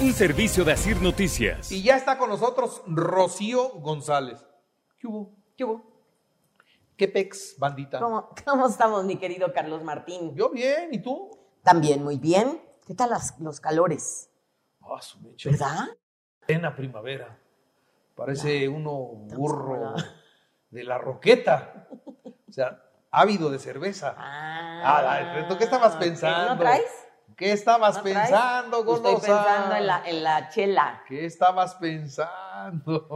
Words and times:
Un 0.00 0.12
servicio 0.12 0.64
de 0.64 0.72
Asir 0.72 1.00
Noticias. 1.02 1.72
Y 1.72 1.82
ya 1.82 1.96
está 1.96 2.18
con 2.18 2.28
nosotros 2.30 2.82
Rocío 2.86 3.70
González. 3.80 4.44
¿Qué 4.98 5.06
hubo? 5.08 5.34
¿Qué 5.56 5.64
hubo? 5.64 5.82
¿Qué 6.96 7.08
pex, 7.08 7.56
bandita? 7.58 7.98
¿Cómo, 7.98 8.28
cómo 8.44 8.66
estamos, 8.68 9.04
mi 9.04 9.16
querido 9.16 9.52
Carlos 9.52 9.82
Martín? 9.82 10.34
Yo 10.34 10.50
bien, 10.50 10.92
¿y 10.92 11.00
tú? 11.02 11.30
También 11.62 12.02
muy 12.02 12.18
bien. 12.18 12.62
¿Qué 12.86 12.94
tal 12.94 13.10
las- 13.10 13.38
los 13.40 13.60
calores? 13.60 14.30
Ah, 14.80 15.00
su 15.02 15.20
mecha. 15.20 15.50
¿Verdad? 15.50 15.88
Plena 16.46 16.74
primavera. 16.74 17.38
Parece 18.14 18.68
uno 18.68 18.92
burro 18.96 19.94
de 20.70 20.84
la 20.84 20.98
roqueta. 20.98 21.88
O 22.48 22.52
sea, 22.52 22.82
ávido 23.10 23.50
de 23.50 23.58
cerveza. 23.58 24.14
Ah, 24.16 25.46
¿tú 25.48 25.56
qué 25.58 25.64
estabas 25.64 25.94
¿qué? 25.96 26.06
pensando? 26.06 26.54
¿No 26.54 26.60
traes? 26.60 26.86
¿Qué 27.38 27.52
estabas 27.52 28.00
pensando, 28.00 28.80
Estoy 28.80 28.96
golosa? 28.98 29.26
pensando 29.26 29.76
en 29.76 29.86
la, 29.86 30.02
en 30.04 30.22
la 30.24 30.48
chela. 30.48 31.02
¿Qué 31.06 31.24
estabas 31.24 31.74
pensando? 31.76 33.06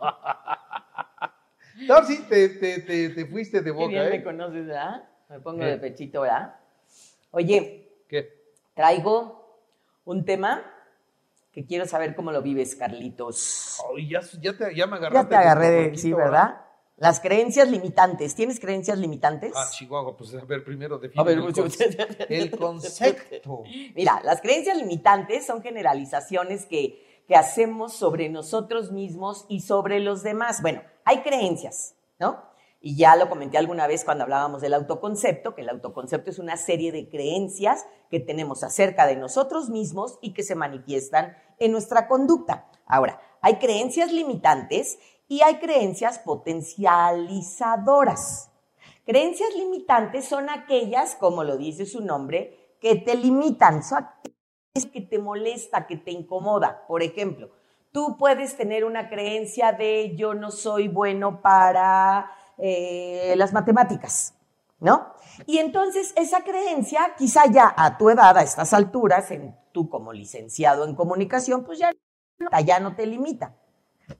No, 1.86 2.04
sí, 2.04 2.24
te, 2.28 2.48
te, 2.48 2.80
te, 2.80 3.10
te 3.10 3.26
fuiste 3.26 3.58
de 3.58 3.66
Qué 3.66 3.70
boca, 3.70 3.86
bien 3.88 4.10
me 4.10 4.16
¿eh? 4.16 4.24
conoces, 4.24 4.66
¿verdad? 4.66 5.04
Me 5.28 5.38
pongo 5.38 5.60
¿Qué? 5.60 5.66
de 5.66 5.78
pechito, 5.78 6.22
¿verdad? 6.22 6.56
Oye, 7.30 7.88
¿Qué? 8.08 8.52
traigo 8.74 9.60
un 10.04 10.24
tema 10.24 10.60
que 11.52 11.64
quiero 11.64 11.86
saber 11.86 12.16
cómo 12.16 12.32
lo 12.32 12.42
vives, 12.42 12.74
Carlitos. 12.74 13.78
Ay, 13.96 14.08
ya, 14.10 14.20
ya, 14.40 14.56
te, 14.56 14.74
ya 14.74 14.88
me 14.88 14.96
agarraste. 14.96 15.22
Ya 15.22 15.28
te 15.28 15.36
agarré 15.36 15.70
de... 15.70 15.84
poquito, 15.84 16.02
Sí, 16.02 16.12
¿verdad? 16.12 16.60
Las 16.98 17.20
creencias 17.20 17.70
limitantes. 17.70 18.34
¿Tienes 18.34 18.58
creencias 18.58 18.98
limitantes? 18.98 19.52
Ah, 19.56 19.68
Chihuahua, 19.70 20.16
pues 20.16 20.34
a 20.34 20.44
ver, 20.44 20.64
primero 20.64 20.98
define 20.98 21.20
A 21.20 21.24
ver, 21.24 21.38
el, 21.38 21.44
mucho- 21.44 21.62
conce- 21.64 22.26
el 22.28 22.50
concepto. 22.58 23.62
Mira, 23.94 24.20
las 24.24 24.40
creencias 24.40 24.76
limitantes 24.76 25.46
son 25.46 25.62
generalizaciones 25.62 26.66
que, 26.66 27.22
que 27.28 27.36
hacemos 27.36 27.92
sobre 27.92 28.28
nosotros 28.28 28.90
mismos 28.90 29.46
y 29.48 29.60
sobre 29.60 30.00
los 30.00 30.22
demás. 30.24 30.60
Bueno, 30.60 30.82
hay 31.04 31.18
creencias, 31.18 31.94
¿no? 32.18 32.42
Y 32.80 32.96
ya 32.96 33.16
lo 33.16 33.28
comenté 33.28 33.58
alguna 33.58 33.86
vez 33.88 34.04
cuando 34.04 34.22
hablábamos 34.24 34.60
del 34.60 34.74
autoconcepto, 34.74 35.54
que 35.54 35.62
el 35.62 35.68
autoconcepto 35.68 36.30
es 36.30 36.38
una 36.38 36.56
serie 36.56 36.92
de 36.92 37.08
creencias 37.08 37.86
que 38.10 38.20
tenemos 38.20 38.62
acerca 38.62 39.06
de 39.06 39.16
nosotros 39.16 39.68
mismos 39.68 40.18
y 40.22 40.32
que 40.32 40.42
se 40.44 40.54
manifiestan 40.54 41.36
en 41.58 41.72
nuestra 41.72 42.06
conducta. 42.06 42.68
Ahora, 42.86 43.20
hay 43.40 43.56
creencias 43.56 44.12
limitantes 44.12 44.98
y 45.28 45.42
hay 45.42 45.58
creencias 45.58 46.18
potencializadoras. 46.18 48.50
Creencias 49.04 49.54
limitantes 49.54 50.24
son 50.24 50.50
aquellas, 50.50 51.14
como 51.14 51.44
lo 51.44 51.56
dice 51.56 51.86
su 51.86 52.00
nombre, 52.00 52.74
que 52.80 52.96
te 52.96 53.14
limitan, 53.14 53.82
son 53.82 54.04
aquellas 54.04 54.92
que 54.92 55.02
te 55.02 55.18
molesta, 55.18 55.86
que 55.86 55.96
te 55.96 56.10
incomoda. 56.10 56.84
Por 56.86 57.02
ejemplo, 57.02 57.50
tú 57.92 58.16
puedes 58.18 58.56
tener 58.56 58.84
una 58.84 59.08
creencia 59.08 59.72
de 59.72 60.14
yo 60.16 60.34
no 60.34 60.50
soy 60.50 60.88
bueno 60.88 61.40
para 61.40 62.30
eh, 62.58 63.34
las 63.36 63.52
matemáticas, 63.52 64.34
¿no? 64.80 65.14
Y 65.46 65.58
entonces 65.58 66.12
esa 66.16 66.42
creencia, 66.42 67.14
quizá 67.16 67.46
ya 67.46 67.72
a 67.76 67.96
tu 67.96 68.10
edad, 68.10 68.36
a 68.36 68.42
estas 68.42 68.72
alturas, 68.72 69.30
en, 69.30 69.56
tú 69.72 69.88
como 69.88 70.12
licenciado 70.12 70.84
en 70.84 70.94
comunicación, 70.94 71.64
pues 71.64 71.78
ya, 71.78 71.92
ya 72.64 72.80
no 72.80 72.94
te 72.94 73.06
limita. 73.06 73.54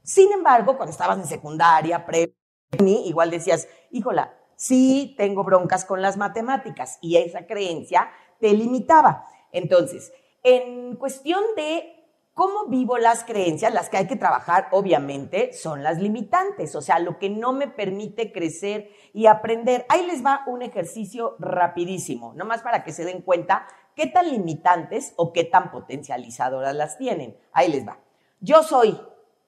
Sin 0.03 0.32
embargo, 0.32 0.76
cuando 0.76 0.93
estabas 0.93 1.19
en 1.19 1.26
secundaria, 1.26 2.04
pre, 2.04 2.34
igual 2.81 3.31
decías, 3.31 3.69
híjola, 3.91 4.34
sí 4.56 5.15
tengo 5.16 5.44
broncas 5.44 5.84
con 5.84 6.03
las 6.03 6.16
matemáticas 6.16 6.99
y 7.00 7.16
esa 7.16 7.47
creencia 7.47 8.10
te 8.41 8.53
limitaba. 8.53 9.25
Entonces, 9.53 10.12
en 10.43 10.97
cuestión 10.97 11.43
de 11.56 11.94
cómo 12.38 12.66
vivo 12.66 12.99
las 12.99 13.25
creencias, 13.25 13.75
las 13.75 13.88
que 13.88 13.97
hay 13.97 14.06
que 14.06 14.15
trabajar, 14.15 14.69
obviamente, 14.71 15.53
son 15.53 15.82
las 15.82 15.99
limitantes, 15.99 16.76
o 16.76 16.81
sea, 16.81 17.00
lo 17.00 17.19
que 17.19 17.31
no 17.31 17.53
me 17.53 17.66
permite 17.66 18.31
crecer 18.31 18.91
y 19.12 19.26
aprender. 19.26 19.84
Ahí 19.88 20.06
les 20.06 20.25
va 20.25 20.44
un 20.47 20.62
ejercicio 20.62 21.34
rapidísimo, 21.41 22.34
nomás 22.34 22.62
para 22.62 22.84
que 22.84 22.93
se 22.93 23.05
den 23.05 23.22
cuenta 23.22 23.66
qué 23.97 24.06
tan 24.06 24.31
limitantes 24.31 25.15
o 25.16 25.32
qué 25.32 25.43
tan 25.43 25.72
potencializadoras 25.72 26.76
las 26.76 26.97
tienen. 26.97 27.37
Ahí 27.53 27.72
les 27.72 27.84
va. 27.84 27.99
Yo 28.38 28.62
soy, 28.62 28.97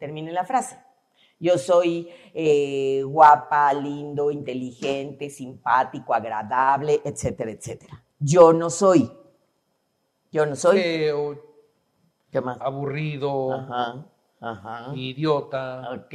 termine 0.00 0.32
la 0.32 0.44
frase. 0.44 0.76
Yo 1.38 1.56
soy 1.56 2.08
eh, 2.34 3.02
guapa, 3.04 3.72
lindo, 3.72 4.30
inteligente, 4.30 5.30
simpático, 5.30 6.12
agradable, 6.12 7.00
etcétera, 7.04 7.50
etcétera. 7.52 8.02
Yo 8.18 8.52
no 8.52 8.68
soy. 8.68 9.10
Yo 10.32 10.44
no 10.46 10.56
soy. 10.56 10.80
Feo, 10.80 11.42
¿Qué 12.30 12.40
más? 12.40 12.58
aburrido, 12.60 13.52
Ajá, 13.52 14.06
ajá. 14.40 14.92
idiota. 14.94 15.90
Ok. 15.92 16.14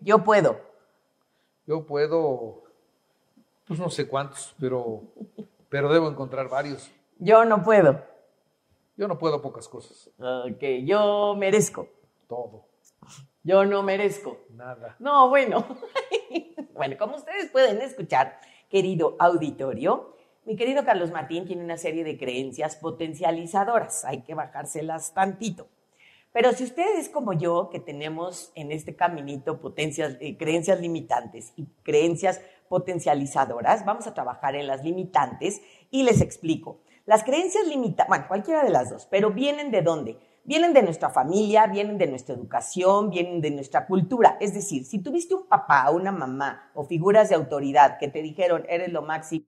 Yo 0.00 0.22
puedo. 0.24 0.58
Yo 1.66 1.84
puedo, 1.86 2.62
pues 3.66 3.78
no 3.78 3.90
sé 3.90 4.08
cuántos, 4.08 4.54
pero, 4.58 5.02
pero 5.68 5.92
debo 5.92 6.08
encontrar 6.08 6.48
varios. 6.48 6.90
Yo 7.18 7.44
no 7.44 7.62
puedo. 7.62 8.02
Yo 8.96 9.06
no 9.08 9.18
puedo 9.18 9.40
pocas 9.42 9.68
cosas. 9.68 10.10
Ok. 10.18 10.62
Yo 10.84 11.34
merezco. 11.36 11.88
Todo, 12.28 12.67
Yo 13.42 13.64
no 13.64 13.82
merezco. 13.82 14.38
nada. 14.50 14.96
No, 14.98 15.28
bueno. 15.28 15.64
bueno, 16.74 16.96
como 16.98 17.16
ustedes 17.16 17.50
pueden 17.50 17.80
escuchar, 17.80 18.40
querido 18.68 19.16
auditorio, 19.18 20.16
mi 20.44 20.56
querido 20.56 20.84
Carlos 20.84 21.10
Martín 21.10 21.46
tiene 21.46 21.62
una 21.62 21.76
serie 21.76 22.04
de 22.04 22.16
creencias 22.16 22.76
potencializadoras. 22.76 24.04
Hay 24.04 24.22
que 24.22 24.34
bajárselas 24.34 25.12
tantito. 25.12 25.68
Pero 26.32 26.52
si 26.52 26.64
ustedes 26.64 27.08
como 27.08 27.32
yo, 27.32 27.70
que 27.70 27.80
tenemos 27.80 28.52
en 28.54 28.70
este 28.70 28.94
caminito 28.94 29.60
potencias, 29.60 30.16
eh, 30.20 30.36
creencias 30.36 30.80
limitantes 30.80 31.52
y 31.56 31.66
creencias 31.82 32.40
potencializadoras, 32.68 33.84
vamos 33.84 34.06
a 34.06 34.14
trabajar 34.14 34.54
en 34.54 34.66
las 34.66 34.84
limitantes 34.84 35.62
y 35.90 36.02
les 36.02 36.20
explico. 36.20 36.80
Las 37.06 37.24
creencias 37.24 37.66
limitantes, 37.66 38.08
bueno, 38.08 38.24
cualquiera 38.28 38.62
de 38.62 38.70
las 38.70 38.90
dos, 38.90 39.06
pero 39.10 39.30
vienen 39.30 39.70
de 39.70 39.82
dónde? 39.82 40.18
Vienen 40.48 40.72
de 40.72 40.82
nuestra 40.82 41.10
familia, 41.10 41.66
vienen 41.66 41.98
de 41.98 42.06
nuestra 42.06 42.34
educación, 42.34 43.10
vienen 43.10 43.42
de 43.42 43.50
nuestra 43.50 43.86
cultura. 43.86 44.38
Es 44.40 44.54
decir, 44.54 44.86
si 44.86 44.98
tuviste 44.98 45.34
un 45.34 45.46
papá, 45.46 45.90
una 45.90 46.10
mamá 46.10 46.70
o 46.74 46.84
figuras 46.84 47.28
de 47.28 47.34
autoridad 47.34 47.98
que 47.98 48.08
te 48.08 48.22
dijeron, 48.22 48.64
eres 48.66 48.90
lo 48.90 49.02
máximo, 49.02 49.44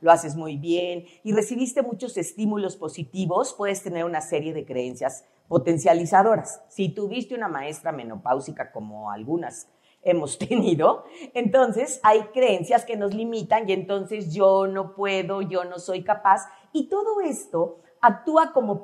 lo 0.00 0.10
haces 0.10 0.36
muy 0.36 0.56
bien 0.56 1.04
y 1.22 1.34
recibiste 1.34 1.82
muchos 1.82 2.16
estímulos 2.16 2.78
positivos, 2.78 3.52
puedes 3.58 3.82
tener 3.82 4.06
una 4.06 4.22
serie 4.22 4.54
de 4.54 4.64
creencias 4.64 5.26
potencializadoras. 5.48 6.62
Si 6.70 6.94
tuviste 6.94 7.34
una 7.34 7.48
maestra 7.48 7.92
menopáusica 7.92 8.72
como 8.72 9.10
algunas 9.10 9.68
hemos 10.00 10.38
tenido, 10.48 11.04
entonces 11.34 12.00
hay 12.02 12.22
creencias 12.32 12.86
que 12.86 12.96
nos 12.96 13.12
limitan 13.12 13.68
y 13.68 13.74
entonces 13.74 14.32
yo 14.32 14.66
no 14.66 14.94
puedo, 14.94 15.42
yo 15.42 15.64
no 15.64 15.78
soy 15.78 16.04
capaz 16.04 16.46
y 16.72 16.88
todo 16.88 17.20
esto 17.20 17.82
actúa 18.00 18.54
como 18.54 18.82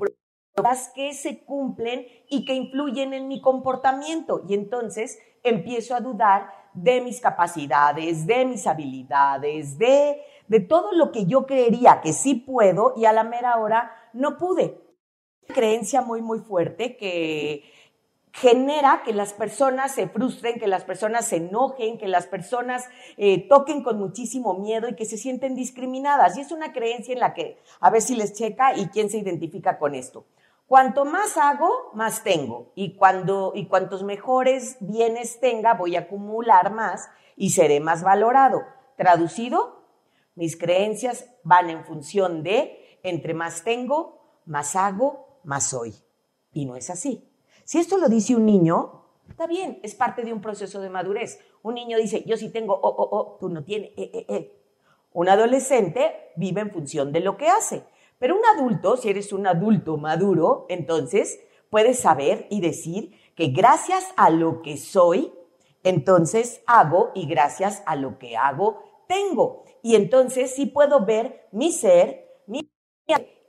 que 0.95 1.15
se 1.15 1.41
cumplen 1.45 2.07
y 2.29 2.45
que 2.45 2.55
influyen 2.55 3.13
en 3.13 3.27
mi 3.27 3.41
comportamiento 3.41 4.43
y 4.49 4.55
entonces 4.55 5.19
empiezo 5.43 5.97
a 5.97 6.01
dudar 6.01 6.49
de 6.73 7.01
mis 7.01 7.21
capacidades, 7.21 8.27
de 8.27 8.45
mis 8.45 8.67
habilidades, 8.67 9.79
de, 9.79 10.23
de 10.47 10.61
todo 10.61 10.93
lo 10.93 11.11
que 11.11 11.27
yo 11.27 11.45
creería 11.45 12.01
que 12.01 12.13
sí 12.13 12.35
puedo 12.35 12.95
y 12.97 13.05
a 13.05 13.13
la 13.13 13.25
mera 13.25 13.57
hora 13.59 13.91
no 14.13 14.39
pude. 14.39 14.81
Una 15.47 15.55
creencia 15.55 16.03
muy, 16.03 16.23
muy 16.23 16.39
fuerte 16.39 16.97
que 16.97 17.65
genera 18.33 19.03
que 19.05 19.13
las 19.13 19.33
personas 19.33 19.95
se 19.95 20.09
frustren, 20.09 20.59
que 20.59 20.67
las 20.67 20.85
personas 20.85 21.27
se 21.27 21.37
enojen, 21.37 21.99
que 21.99 22.09
las 22.09 22.27
personas 22.27 22.85
eh, 23.17 23.47
toquen 23.49 23.83
con 23.83 23.99
muchísimo 23.99 24.55
miedo 24.55 24.89
y 24.89 24.97
que 24.97 25.05
se 25.05 25.17
sienten 25.17 25.55
discriminadas. 25.55 26.37
Y 26.37 26.41
es 26.41 26.51
una 26.51 26.73
creencia 26.73 27.13
en 27.13 27.21
la 27.21 27.35
que, 27.35 27.59
a 27.81 27.91
ver 27.91 28.03
si 28.03 28.17
les 28.17 28.35
checa 28.35 28.77
y 28.77 28.89
quién 28.89 29.11
se 29.11 29.19
identifica 29.19 29.79
con 29.79 29.95
esto. 29.95 30.27
Cuanto 30.67 31.05
más 31.05 31.37
hago, 31.37 31.91
más 31.95 32.23
tengo. 32.25 32.73
Y, 32.75 32.97
cuando, 32.97 33.53
y 33.55 33.67
cuantos 33.67 34.03
mejores 34.03 34.77
bienes 34.81 35.41
tenga, 35.41 35.75
voy 35.75 35.97
a 35.97 36.01
acumular 36.01 36.73
más 36.73 37.11
y 37.37 37.51
seré 37.51 37.81
más 37.81 38.03
valorado. 38.03 38.63
Traducido, 38.97 39.85
mis 40.35 40.57
creencias 40.57 41.31
van 41.43 41.71
en 41.71 41.85
función 41.85 42.43
de 42.43 42.99
entre 43.03 43.35
más 43.35 43.63
tengo, 43.63 44.41
más 44.47 44.75
hago, 44.75 45.39
más 45.45 45.69
soy. 45.69 45.95
Y 46.53 46.65
no 46.65 46.77
es 46.77 46.89
así. 46.91 47.31
Si 47.65 47.79
esto 47.79 47.99
lo 47.99 48.09
dice 48.09 48.35
un 48.35 48.47
niño, 48.47 49.05
está 49.29 49.47
bien, 49.47 49.81
es 49.83 49.95
parte 49.95 50.23
de 50.23 50.33
un 50.33 50.41
proceso 50.41 50.81
de 50.81 50.89
madurez. 50.89 51.41
Un 51.63 51.75
niño 51.75 51.99
dice, 51.99 52.25
yo 52.27 52.37
sí 52.37 52.51
tengo, 52.51 52.75
oh, 52.75 52.89
oh, 52.89 53.09
oh, 53.11 53.37
tú 53.39 53.49
no 53.49 53.65
tienes, 53.65 53.91
eh, 53.97 54.11
eh, 54.13 54.27
eh. 54.29 54.61
Un 55.13 55.29
adolescente 55.29 56.33
vive 56.37 56.63
en 56.63 56.73
función 56.73 57.13
de 57.13 57.21
lo 57.21 57.37
que 57.37 57.49
hace. 57.49 57.85
Pero 58.19 58.37
un 58.37 58.45
adulto, 58.45 58.97
si 58.97 59.09
eres 59.09 59.33
un 59.33 59.47
adulto 59.47 59.97
maduro, 59.97 60.67
entonces 60.69 61.41
puedes 61.71 61.99
saber 61.99 62.47
y 62.51 62.61
decir 62.61 63.13
que 63.35 63.49
gracias 63.49 64.07
a 64.17 64.31
lo 64.31 64.63
que 64.63 64.77
soy, 64.77 65.33
entonces 65.83 66.63
hago 66.67 67.11
y 67.15 67.27
gracias 67.27 67.83
a 67.87 67.97
lo 67.97 68.19
que 68.19 68.37
hago, 68.37 69.05
tengo. 69.09 69.65
Y 69.83 69.97
entonces 69.97 70.55
sí 70.55 70.67
puedo 70.67 71.05
ver 71.05 71.49
mi 71.53 71.73
ser, 71.73 72.43
mi 72.47 72.71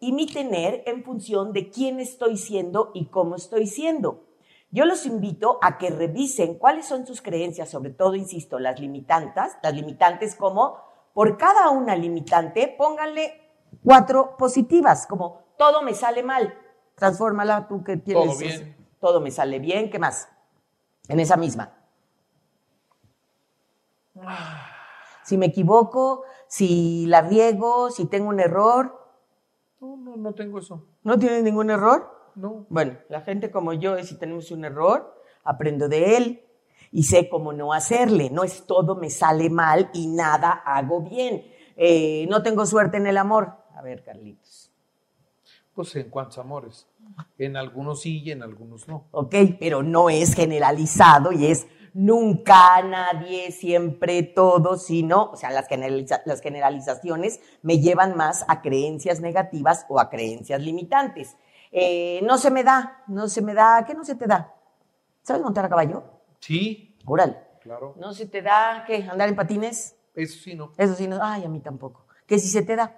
y 0.01 0.11
mi 0.11 0.27
tener 0.27 0.83
en 0.85 1.03
función 1.03 1.53
de 1.53 1.69
quién 1.69 1.99
estoy 1.99 2.37
siendo 2.37 2.91
y 2.93 3.07
cómo 3.07 3.35
estoy 3.35 3.67
siendo. 3.67 4.25
Yo 4.69 4.85
los 4.85 5.05
invito 5.05 5.57
a 5.61 5.77
que 5.77 5.89
revisen 5.89 6.59
cuáles 6.59 6.85
son 6.85 7.07
sus 7.07 7.21
creencias, 7.21 7.69
sobre 7.69 7.91
todo, 7.91 8.15
insisto, 8.15 8.59
las 8.59 8.79
limitantes, 8.79 9.53
las 9.63 9.73
limitantes 9.73 10.35
como 10.35 10.77
por 11.13 11.37
cada 11.37 11.69
una 11.69 11.95
limitante, 11.95 12.67
pónganle 12.77 13.44
cuatro 13.83 14.35
positivas, 14.37 15.07
como 15.07 15.45
todo 15.57 15.81
me 15.81 15.93
sale 15.93 16.23
mal. 16.23 16.53
Transfórmala 16.95 17.67
tú 17.67 17.83
que 17.83 17.97
tienes. 17.97 18.25
Todo 18.25 18.37
bien. 18.37 18.77
Todo 18.99 19.21
me 19.21 19.31
sale 19.31 19.59
bien, 19.59 19.89
¿qué 19.89 19.99
más? 19.99 20.29
En 21.07 21.19
esa 21.19 21.37
misma. 21.37 21.73
Si 25.23 25.37
me 25.37 25.47
equivoco, 25.47 26.23
si 26.47 27.05
la 27.07 27.21
riego, 27.21 27.89
si 27.91 28.05
tengo 28.05 28.29
un 28.29 28.39
error, 28.39 29.01
No, 29.81 29.97
no, 29.97 30.15
no 30.15 30.33
tengo 30.33 30.59
eso. 30.59 30.87
¿no 31.03 31.19
tienes 31.19 31.43
ningún 31.43 31.69
error? 31.69 32.31
No. 32.35 32.65
Bueno, 32.69 32.97
la 33.09 33.21
gente 33.21 33.51
como 33.51 33.73
yo, 33.73 34.01
si 34.03 34.17
tenemos 34.17 34.49
un 34.51 34.65
error, 34.65 35.21
aprendo 35.43 35.87
de 35.87 36.17
él 36.17 36.45
y 36.91 37.03
sé 37.03 37.29
cómo 37.29 37.53
no 37.53 37.73
hacerle. 37.73 38.29
No 38.29 38.43
es 38.43 38.65
todo 38.65 38.95
me 38.95 39.09
sale 39.09 39.49
mal 39.49 39.89
y 39.93 40.07
nada 40.07 40.51
hago 40.51 41.01
bien. 41.01 41.43
Eh, 41.75 42.25
no 42.29 42.41
tengo 42.41 42.65
suerte 42.65 42.97
en 42.97 43.07
el 43.07 43.17
amor. 43.17 43.57
A 43.75 43.81
ver, 43.81 44.03
Carlitos. 44.03 44.71
Pues 45.73 45.95
en 45.97 46.09
cuantos 46.09 46.37
amores. 46.37 46.87
En 47.37 47.57
algunos 47.57 48.01
sí 48.01 48.21
y 48.23 48.31
en 48.31 48.41
algunos 48.43 48.87
no. 48.87 49.05
¿ok? 49.11 49.35
Pero 49.59 49.83
no 49.83 50.09
es 50.09 50.33
generalizado 50.33 51.31
y 51.33 51.47
es 51.47 51.67
nunca, 51.93 52.81
nadie, 52.81 53.51
siempre, 53.51 54.23
todo, 54.23 54.77
sino, 54.77 55.31
o 55.31 55.35
sea, 55.35 55.49
las, 55.51 55.67
generaliza- 55.67 56.21
las 56.25 56.41
generalizaciones 56.41 57.41
me 57.61 57.79
llevan 57.79 58.15
más 58.15 58.45
a 58.47 58.61
creencias 58.61 59.19
negativas 59.19 59.85
o 59.89 59.99
a 59.99 60.09
creencias 60.09 60.61
limitantes. 60.61 61.35
Eh, 61.71 62.21
no 62.23 62.37
se 62.37 62.51
me 62.51 62.63
da, 62.63 63.03
no 63.07 63.27
se 63.27 63.41
me 63.41 63.53
da, 63.53 63.83
¿qué 63.85 63.93
no 63.93 64.05
se 64.05 64.15
te 64.15 64.27
da? 64.27 64.53
¿Sabes 65.23 65.41
montar 65.41 65.65
a 65.65 65.69
caballo? 65.69 66.03
Sí, 66.39 66.95
Órale. 67.05 67.37
claro. 67.61 67.93
¿No 67.97 68.13
se 68.13 68.25
te 68.27 68.41
da, 68.41 68.83
qué, 68.87 69.03
andar 69.03 69.27
en 69.27 69.35
patines? 69.35 69.95
Eso 70.15 70.39
sí, 70.41 70.55
no. 70.55 70.71
Eso 70.77 70.95
sí, 70.95 71.07
no, 71.07 71.19
ay, 71.21 71.43
a 71.43 71.49
mí 71.49 71.59
tampoco. 71.59 72.05
¿Qué 72.25 72.39
si 72.39 72.47
se 72.47 72.61
te 72.61 72.75
da? 72.77 72.97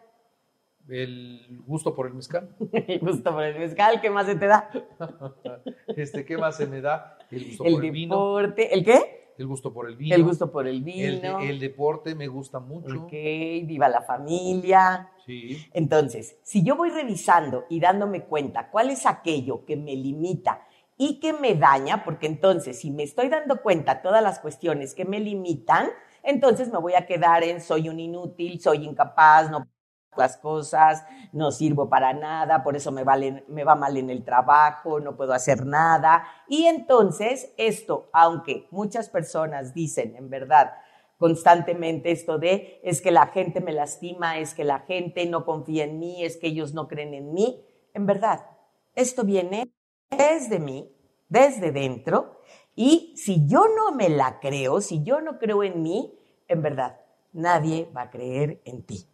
El 0.90 1.62
gusto 1.66 1.94
por 1.94 2.08
el 2.08 2.14
mezcal. 2.14 2.50
Gusto 3.02 3.34
por 3.34 3.44
el 3.44 3.60
mezcal, 3.60 4.00
¿qué 4.00 4.10
más 4.10 4.26
se 4.26 4.36
te 4.36 4.48
da? 4.48 4.70
Este, 5.88 6.24
¿qué 6.26 6.38
más 6.38 6.56
se 6.56 6.66
me 6.68 6.82
da? 6.82 7.18
El 7.30 7.46
gusto 7.46 7.64
El 7.66 7.74
por 7.74 7.86
el 7.86 7.92
vino. 7.92 8.16
deporte, 8.16 8.74
¿el 8.74 8.86
qué? 8.86 9.34
El 9.38 9.48
gusto 9.48 9.74
por 9.74 9.88
el 9.90 9.96
vino. 9.98 10.16
El 10.16 10.24
gusto 10.24 10.52
por 10.52 10.68
el 10.68 10.78
El, 10.78 10.84
vino. 10.84 11.40
el 11.40 11.60
deporte 11.60 12.16
me 12.16 12.28
gusta 12.28 12.60
mucho. 12.60 13.04
Ok, 13.04 13.12
viva 13.12 13.88
la 13.90 14.02
familia. 14.02 15.12
Sí. 15.26 15.58
Entonces, 15.74 16.40
si 16.44 16.64
yo 16.64 16.76
voy 16.76 16.90
revisando 16.90 17.66
y 17.70 17.80
dándome 17.80 18.24
cuenta 18.24 18.70
cuál 18.72 18.90
es 18.90 19.06
aquello 19.06 19.66
que 19.66 19.76
me 19.76 19.96
limita 19.96 20.66
y 20.98 21.20
que 21.20 21.34
me 21.34 21.54
daña, 21.54 22.04
porque 22.04 22.26
entonces 22.26 22.80
si 22.80 22.90
me 22.90 23.04
estoy 23.04 23.30
dando 23.30 23.62
cuenta 23.62 24.02
todas 24.02 24.24
las 24.24 24.40
cuestiones 24.40 24.96
que 24.96 25.06
me 25.06 25.20
limitan, 25.20 25.90
entonces 26.24 26.72
me 26.72 26.80
voy 26.80 26.94
a 26.96 27.06
quedar 27.06 27.44
en 27.44 27.62
soy 27.62 27.90
un 27.90 28.00
inútil, 28.00 28.60
soy 28.60 28.86
incapaz, 28.86 29.52
no 29.52 29.60
puedo 29.60 29.77
las 30.18 30.38
cosas, 30.38 31.06
no 31.32 31.52
sirvo 31.52 31.90
para 31.90 32.14
nada, 32.14 32.64
por 32.64 32.76
eso 32.76 32.92
me, 32.92 33.04
vale- 33.04 33.44
me 33.48 33.64
va 33.64 33.76
mal 33.76 33.98
en 33.98 34.10
el 34.10 34.24
trabajo, 34.24 35.00
no 35.00 35.16
puedo 35.16 35.34
hacer 35.34 35.66
nada. 35.66 36.24
Y 36.48 36.66
entonces 36.66 37.54
esto, 37.58 38.10
aunque 38.14 38.68
muchas 38.72 39.10
personas 39.10 39.74
dicen 39.74 40.16
en 40.16 40.30
verdad, 40.30 40.74
constantemente 41.18 42.12
esto 42.12 42.38
de 42.38 42.80
es 42.84 43.02
que 43.02 43.12
la 43.12 43.28
gente 43.28 43.62
me 43.62 43.72
lastima, 43.74 44.38
es 44.40 44.54
que 44.54 44.64
la 44.64 44.80
gente 44.80 45.26
no 45.26 45.46
confía 45.46 45.86
en 45.86 46.00
mí, 46.00 46.24
es 46.24 46.38
que 46.38 46.48
ellos 46.48 46.74
no 46.74 46.88
creen 46.88 47.14
en 47.14 47.34
mí. 47.34 47.64
En 47.94 48.06
verdad, 48.06 48.46
esto 48.96 49.24
viene 49.24 49.72
desde 50.10 50.60
mí, 50.60 50.90
desde 51.30 51.72
dentro, 51.72 52.40
y 52.76 53.14
si 53.18 53.48
yo 53.48 53.66
no 53.76 53.92
me 53.92 54.10
la 54.10 54.40
creo, 54.40 54.82
si 54.82 55.04
yo 55.04 55.20
no 55.22 55.40
creo 55.40 55.64
en 55.64 55.82
mí, 55.82 56.14
en 56.48 56.62
verdad, 56.62 57.00
nadie 57.34 57.90
va 57.96 58.04
a 58.04 58.10
creer 58.12 58.62
en 58.66 58.84
ti. 58.84 59.08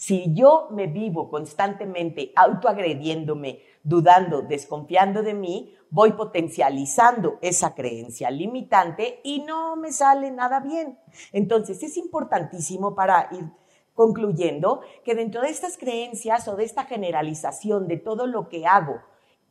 Si 0.00 0.32
yo 0.32 0.68
me 0.70 0.86
vivo 0.86 1.28
constantemente 1.28 2.32
autoagrediéndome, 2.34 3.60
dudando, 3.82 4.40
desconfiando 4.40 5.22
de 5.22 5.34
mí, 5.34 5.74
voy 5.90 6.12
potencializando 6.12 7.36
esa 7.42 7.74
creencia 7.74 8.30
limitante 8.30 9.20
y 9.22 9.40
no 9.40 9.76
me 9.76 9.92
sale 9.92 10.30
nada 10.30 10.60
bien. 10.60 10.98
Entonces 11.32 11.82
es 11.82 11.98
importantísimo 11.98 12.94
para 12.94 13.28
ir 13.32 13.44
concluyendo 13.92 14.80
que 15.04 15.14
dentro 15.14 15.42
de 15.42 15.50
estas 15.50 15.76
creencias 15.76 16.48
o 16.48 16.56
de 16.56 16.64
esta 16.64 16.86
generalización 16.86 17.86
de 17.86 17.98
todo 17.98 18.26
lo 18.26 18.48
que 18.48 18.66
hago 18.66 19.02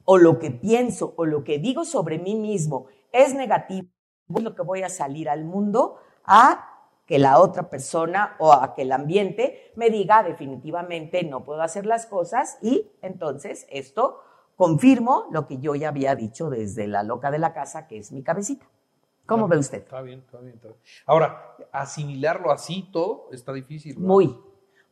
o 0.04 0.18
lo 0.18 0.40
que 0.40 0.50
pienso 0.50 1.14
o 1.16 1.26
lo 1.26 1.44
que 1.44 1.60
digo 1.60 1.86
sobre 1.86 2.18
mí 2.18 2.34
mismo 2.34 2.88
es 3.12 3.36
negativo, 3.36 3.90
es 4.36 4.42
lo 4.42 4.56
que 4.56 4.64
voy 4.64 4.82
a 4.82 4.90
salir 4.90 5.30
al 5.30 5.46
mundo 5.46 5.98
a 6.24 6.69
que 7.10 7.18
la 7.18 7.40
otra 7.40 7.72
persona 7.72 8.36
o 8.38 8.54
a 8.54 8.76
que 8.76 8.84
el 8.84 8.92
ambiente 8.92 9.72
me 9.76 9.90
diga 9.90 10.22
definitivamente 10.22 11.24
no 11.24 11.44
puedo 11.44 11.64
hacer 11.64 11.88
las 11.88 12.06
cosas 12.06 12.60
y 12.62 12.92
entonces 13.02 13.66
esto 13.72 14.20
confirmo 14.56 15.26
lo 15.32 15.48
que 15.48 15.58
yo 15.58 15.74
ya 15.74 15.90
había 15.90 16.14
dicho 16.16 16.52
desde 16.52 16.86
la 16.86 17.02
loca 17.02 17.32
de 17.32 17.40
la 17.40 17.52
casa, 17.52 17.88
que 17.88 17.98
es 17.98 18.12
mi 18.12 18.22
cabecita. 18.22 18.68
¿Cómo 19.26 19.46
Está- 19.46 19.56
ve 19.56 19.60
usted? 19.60 19.78
Está 19.80 20.02
bien, 20.04 20.20
está 20.20 20.38
bien, 20.38 20.54
está 20.54 20.68
bien. 20.68 20.80
Ahora, 21.08 21.56
asimilarlo 21.72 22.52
así 22.52 22.88
todo 22.94 23.30
está 23.32 23.54
difícil. 23.54 23.96
¿verdad? 23.96 24.08
Muy, 24.08 24.40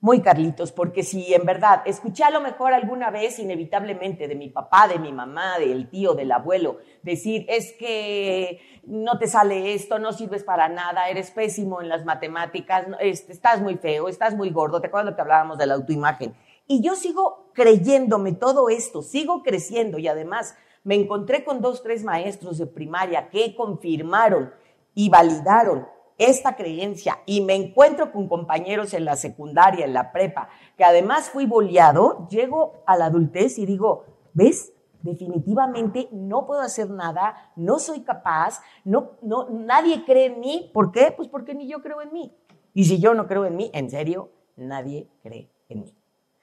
muy 0.08 0.22
Carlitos, 0.22 0.72
porque 0.72 1.04
si 1.04 1.34
en 1.34 1.46
verdad 1.46 1.82
escuché 1.84 2.24
a 2.24 2.30
lo 2.30 2.40
mejor 2.40 2.74
alguna 2.74 3.12
vez 3.12 3.40
inevitablemente 3.40 4.30
de 4.30 4.36
mi 4.36 4.48
papá, 4.48 4.88
de 4.88 5.00
mi 5.00 5.12
mamá, 5.12 5.60
del 5.60 5.90
tío, 5.90 6.14
del 6.14 6.32
abuelo, 6.32 6.78
decir, 7.04 7.46
es 7.50 7.74
que 7.74 8.62
no 8.86 9.20
te 9.20 9.28
sale 9.28 9.74
esto, 9.74 10.00
no 10.00 10.14
sirves 10.14 10.46
para 10.46 10.70
nada, 10.70 11.10
eres 11.10 11.32
pésimo 11.32 11.82
en 11.82 11.90
las 11.90 12.06
matemáticas, 12.06 12.88
este, 13.02 13.34
estás 13.34 13.60
muy 13.60 13.76
feo, 13.76 14.08
estás 14.08 14.34
muy 14.34 14.50
gordo, 14.50 14.80
¿te 14.80 14.88
acuerdas 14.88 15.12
lo 15.12 15.16
que 15.18 15.24
hablábamos 15.24 15.58
de 15.58 15.66
la 15.66 15.74
autoimagen? 15.74 16.34
Y 16.68 16.82
yo 16.82 16.96
sigo 16.96 17.52
creyéndome 17.54 18.32
todo 18.32 18.70
esto, 18.70 19.02
sigo 19.02 19.44
creciendo 19.44 20.00
y 20.00 20.08
además 20.08 20.56
me 20.86 20.96
encontré 20.96 21.44
con 21.44 21.60
dos, 21.60 21.84
tres 21.84 22.06
maestros 22.06 22.58
de 22.58 22.66
primaria 22.66 23.28
que 23.30 23.58
confirmaron 23.58 24.54
y 24.96 25.10
validaron 25.10 25.86
esta 26.18 26.56
creencia 26.56 27.20
y 27.26 27.42
me 27.42 27.56
encuentro 27.56 28.12
con 28.12 28.28
compañeros 28.28 28.94
en 28.94 29.06
la 29.06 29.16
secundaria, 29.16 29.86
en 29.86 29.94
la 29.94 30.12
prepa, 30.12 30.50
que 30.76 30.84
además 30.84 31.30
fui 31.30 31.46
boleado, 31.46 32.28
llego 32.30 32.84
a 32.86 32.98
la 32.98 33.06
adultez 33.06 33.58
y 33.60 33.66
digo, 33.66 34.06
¿ves? 34.34 34.74
Definitivamente 35.02 36.10
no 36.12 36.48
puedo 36.48 36.62
hacer 36.62 36.90
nada, 36.90 37.52
no 37.56 37.80
soy 37.80 38.02
capaz, 38.02 38.62
no, 38.84 39.12
no, 39.22 39.48
nadie 39.50 40.04
cree 40.06 40.26
en 40.26 40.40
mí. 40.40 40.72
¿Por 40.74 40.92
qué? 40.92 41.14
Pues 41.16 41.30
porque 41.30 41.54
ni 41.54 41.68
yo 41.68 41.82
creo 41.82 42.02
en 42.02 42.12
mí. 42.12 42.36
Y 42.74 42.86
si 42.86 43.00
yo 43.00 43.14
no 43.14 43.28
creo 43.28 43.46
en 43.46 43.56
mí, 43.56 43.70
en 43.74 43.90
serio, 43.90 44.32
nadie 44.56 45.08
cree 45.22 45.50
en 45.70 45.84
mí. 45.84 45.96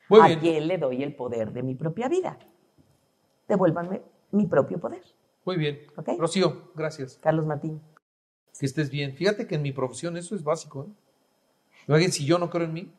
Muy 0.09 0.21
¿A 0.21 0.27
bien. 0.27 0.41
quién 0.41 0.69
le 0.69 0.79
doy 0.79 1.03
el 1.03 1.15
poder 1.15 1.53
de 1.53 1.63
mi 1.63 1.75
propia 1.75 2.09
vida? 2.09 2.39
Devuélvanme 3.49 4.03
mi 4.31 4.47
propio 4.47 4.79
poder. 4.79 5.03
Muy 5.45 5.57
bien. 5.57 5.81
Ok. 5.97 6.11
Rocío, 6.19 6.71
gracias. 6.75 7.19
Carlos 7.23 7.47
Martín. 7.47 7.81
Que 8.59 8.67
estés 8.67 8.91
bien. 8.91 9.15
Fíjate 9.15 9.47
que 9.47 9.57
en 9.57 9.63
mi 9.63 9.73
profesión 9.73 10.17
eso 10.17 10.35
es 10.35 10.43
básico. 10.45 10.87
¿eh? 10.89 10.93
Imagínate, 11.89 12.13
si 12.17 12.25
yo 12.25 12.39
no 12.39 12.51
creo 12.51 12.65
en 12.65 12.73
mí, 12.73 12.93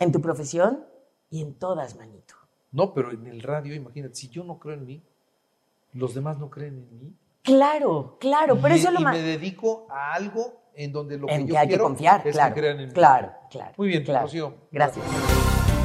En 0.00 0.12
tu 0.12 0.20
profesión 0.20 0.84
y 1.30 1.42
en 1.42 1.54
todas, 1.54 1.96
manito. 1.96 2.34
no, 2.72 2.94
pero 2.94 3.10
en 3.10 3.26
el 3.26 3.42
radio, 3.42 3.74
imagínate, 3.74 4.14
si 4.14 4.28
yo 4.28 4.44
no 4.44 4.58
creo 4.58 4.74
en 4.74 4.86
mí, 4.86 5.02
los 5.92 6.14
demás 6.14 6.38
no 6.38 6.48
creen 6.50 6.86
en 6.90 6.98
mí. 7.00 7.12
Claro, 7.42 8.16
claro, 8.20 8.58
pero 8.60 8.74
y, 8.74 8.78
eso 8.78 8.88
es 8.88 8.94
lo 8.94 9.00
y 9.00 9.04
más. 9.04 9.14
me 9.16 9.22
dedico 9.22 9.86
a 9.90 10.12
algo 10.14 10.60
en 10.74 10.92
donde 10.92 11.18
lo 11.18 11.28
En 11.28 11.40
que 11.42 11.46
que 11.46 11.52
yo 11.52 11.58
hay 11.58 11.68
que 11.68 11.78
confiar, 11.78 12.26
es 12.26 12.34
claro. 12.34 12.54
que 12.54 12.60
crean 12.60 12.80
en 12.80 12.88
mí. 12.88 12.94
Claro, 12.94 13.32
claro. 13.50 13.72
Muy 13.76 13.88
bien, 13.88 14.04
claro. 14.04 14.26
Rocío. 14.26 14.54
Gracias. 14.70 15.04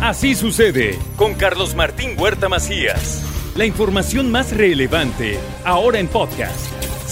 Así 0.01 0.35
sucede 0.35 0.97
con 1.17 1.33
Carlos 1.35 1.75
Martín 1.75 2.19
Huerta 2.19 2.49
Macías. 2.49 3.23
La 3.55 3.65
información 3.65 4.31
más 4.31 4.55
relevante, 4.55 5.39
ahora 5.63 5.99
en 5.99 6.07
podcast. 6.07 6.92